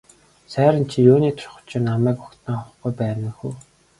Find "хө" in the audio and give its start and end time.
3.37-3.49